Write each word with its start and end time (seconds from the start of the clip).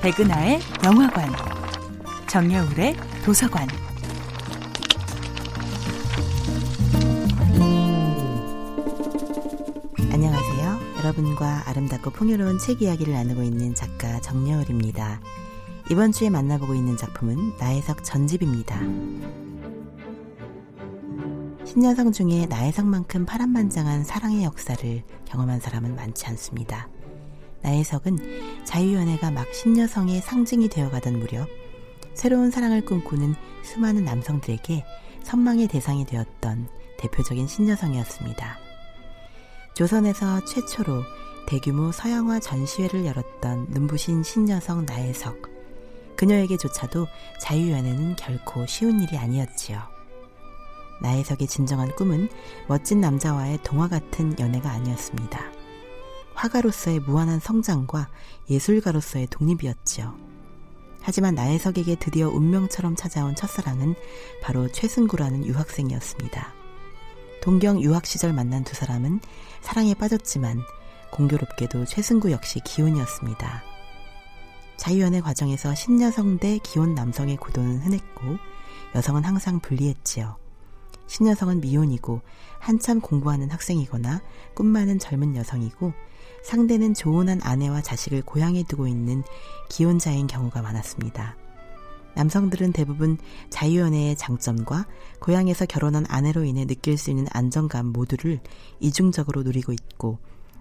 백은하의 0.00 0.60
영화관, 0.84 1.28
정여울의 2.28 2.94
도서관. 3.24 3.66
안녕하세요. 10.12 10.78
여러분과 10.98 11.64
아름답고 11.66 12.10
풍요로운 12.10 12.58
책 12.60 12.80
이야기를 12.80 13.12
나누고 13.12 13.42
있는 13.42 13.74
작가 13.74 14.20
정여울입니다. 14.20 15.20
이번 15.90 16.12
주에 16.12 16.30
만나보고 16.30 16.74
있는 16.74 16.96
작품은 16.96 17.56
나혜석 17.58 18.04
전집입니다. 18.04 18.80
신여성 21.64 22.12
중에 22.12 22.46
나혜석만큼 22.46 23.26
파란만장한 23.26 24.04
사랑의 24.04 24.44
역사를 24.44 25.02
경험한 25.24 25.58
사람은 25.58 25.96
많지 25.96 26.24
않습니다. 26.26 26.88
나혜석은 27.62 28.64
자유연애가 28.64 29.30
막 29.30 29.52
신여성의 29.52 30.20
상징이 30.20 30.68
되어가던 30.68 31.18
무렵 31.18 31.48
새로운 32.14 32.50
사랑을 32.50 32.84
꿈꾸는 32.84 33.34
수많은 33.62 34.04
남성들에게 34.04 34.84
선망의 35.22 35.68
대상이 35.68 36.04
되었던 36.04 36.68
대표적인 36.98 37.46
신여성이었습니다. 37.46 38.58
조선에서 39.74 40.44
최초로 40.44 41.02
대규모 41.46 41.92
서양화 41.92 42.40
전시회를 42.40 43.06
열었던 43.06 43.68
눈부신 43.70 44.22
신여성 44.22 44.86
나혜석. 44.86 45.48
그녀에게조차도 46.16 47.06
자유연애는 47.40 48.16
결코 48.16 48.66
쉬운 48.66 49.00
일이 49.00 49.16
아니었지요. 49.16 49.80
나혜석의 51.00 51.46
진정한 51.46 51.94
꿈은 51.94 52.28
멋진 52.66 53.00
남자와의 53.00 53.60
동화 53.62 53.88
같은 53.88 54.36
연애가 54.38 54.68
아니었습니다. 54.70 55.57
화가로서의 56.38 57.00
무한한 57.00 57.40
성장과 57.40 58.08
예술가로서의 58.48 59.26
독립이었지요. 59.28 60.16
하지만 61.00 61.34
나혜석에게 61.34 61.96
드디어 61.96 62.28
운명처럼 62.28 62.94
찾아온 62.94 63.34
첫사랑은 63.34 63.96
바로 64.40 64.68
최승구라는 64.68 65.46
유학생이었습니다. 65.46 66.54
동경 67.42 67.82
유학 67.82 68.06
시절 68.06 68.32
만난 68.32 68.62
두 68.62 68.74
사람은 68.74 69.20
사랑에 69.62 69.94
빠졌지만 69.94 70.62
공교롭게도 71.10 71.86
최승구 71.86 72.30
역시 72.30 72.60
기혼이었습니다. 72.64 73.62
자유연애 74.76 75.20
과정에서 75.20 75.74
신여성 75.74 76.38
대 76.38 76.58
기혼 76.58 76.94
남성의 76.94 77.38
구도는 77.38 77.80
흔했고 77.80 78.36
여성은 78.94 79.24
항상 79.24 79.58
불리했지요. 79.58 80.36
신여성은 81.08 81.60
미혼이고 81.62 82.20
한참 82.60 83.00
공부하는 83.00 83.50
학생이거나 83.50 84.20
꿈 84.54 84.66
많은 84.66 85.00
젊은 85.00 85.34
여성이고 85.34 85.94
상대는 86.42 86.94
조혼한 86.94 87.40
아내와 87.42 87.82
자식을 87.82 88.22
고향에 88.22 88.64
두고 88.64 88.86
있는 88.86 89.22
기혼자인 89.68 90.26
경우가 90.26 90.62
많았습니다. 90.62 91.36
남성들은 92.14 92.72
대부분 92.72 93.16
자유연애의 93.50 94.16
장점과 94.16 94.86
고향에서 95.20 95.66
결혼한 95.66 96.04
아내로 96.08 96.44
인해 96.44 96.64
느낄 96.64 96.98
수 96.98 97.10
있는 97.10 97.26
안정감 97.30 97.86
모두를 97.86 98.40
이중적으로 98.80 99.42
누리고 99.42 99.72
있고 99.72 100.18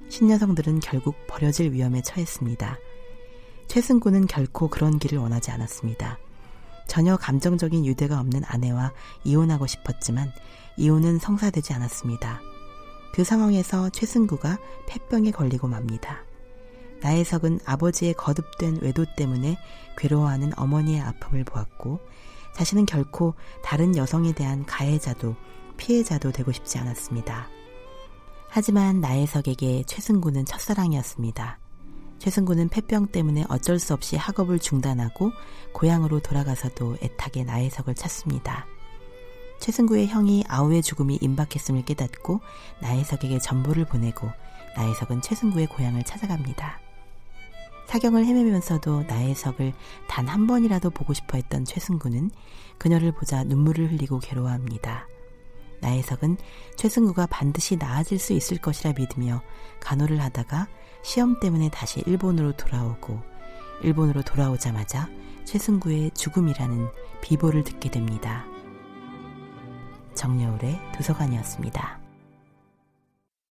신여성들은 0.10 0.80
결국 0.82 1.16
버려질 1.28 1.72
위험에 1.72 2.02
처했습니다. 2.02 2.78
최승구는 3.68 4.28
결코 4.28 4.70
그런 4.70 5.00
길을 5.00 5.18
원하지 5.18 5.52
않았습니다. 5.52 6.20
전혀 6.88 7.18
감정적인 7.18 7.86
유대가 7.86 8.20
없는 8.20 8.44
아내와 8.46 8.94
이혼하고 9.24 9.68
싶었지만 9.68 10.32
이혼은 10.78 11.20
성사되지 11.20 11.74
않았습니다. 11.74 12.40
그 13.18 13.24
상황에서 13.24 13.90
최승구가 13.90 14.60
폐병에 14.86 15.32
걸리고 15.32 15.68
맙니다. 15.68 16.24
나혜석은 17.02 17.62
아버지의 17.66 18.14
거듭된 18.14 18.78
외도 18.84 19.06
때문에 19.16 19.58
괴로워하는 19.98 20.52
어머니의 20.56 21.02
아픔을 21.02 21.44
보았고 21.44 22.00
자신은 22.54 22.86
결코 22.86 23.34
다른 23.64 23.98
여성에 23.98 24.34
대한 24.34 24.68
가해자도 24.68 25.36
피해자도 25.78 26.32
되고 26.32 26.52
싶지 26.52 26.78
않았습니다. 26.78 27.50
하지만 28.50 29.02
나혜석에게 29.02 29.86
최승구는 29.88 30.46
첫사랑이었습니다. 30.46 31.58
최승구는 32.20 32.70
폐병 32.70 33.08
때문에 33.08 33.46
어쩔 33.50 33.80
수 33.80 33.96
없이 33.96 34.16
학업을 34.16 34.60
중단하고 34.60 35.32
고향으로 35.74 36.20
돌아가서도 36.20 36.98
애타게 37.02 37.46
나혜석을 37.46 37.96
찾습니다. 37.96 38.68
최승구의 39.60 40.08
형이 40.08 40.46
아우의 40.48 40.82
죽음이 40.82 41.18
임박했음을 41.22 41.86
깨닫고 41.86 42.42
나혜석에게 42.82 43.40
전보를 43.40 43.86
보내고 43.86 44.30
나혜석은 44.76 45.22
최승구의 45.22 45.68
고향을 45.68 46.04
찾아갑니다. 46.04 46.80
사경을 47.88 48.26
헤매면서도 48.26 49.04
나혜석을 49.04 49.74
단 50.08 50.28
한 50.28 50.46
번이라도 50.46 50.90
보고 50.90 51.14
싶어 51.14 51.38
했던 51.38 51.64
최승구는 51.66 52.32
그녀를 52.78 53.12
보자 53.14 53.44
눈물을 53.44 53.92
흘리고 53.92 54.20
괴로워합니다. 54.20 55.08
나혜석은 55.80 56.38
최승구가 56.76 57.28
반드시 57.28 57.78
나아질 57.78 58.20
수 58.20 58.34
있을 58.34 58.58
것이라 58.58 58.94
믿으며 58.98 59.42
간호를 59.80 60.22
하다가 60.22 60.68
시험 61.04 61.40
때문에 61.40 61.70
다시 61.70 62.04
일본으로 62.06 62.58
돌아오고 62.58 63.22
일본으로 63.84 64.22
돌아오자마자 64.24 65.08
최승구의 65.46 66.12
죽음이라는 66.12 66.88
비보를 67.22 67.64
듣게 67.64 67.90
됩니다. 67.90 68.46
정여울의 70.18 70.80
도서관이었습니다. 70.96 72.07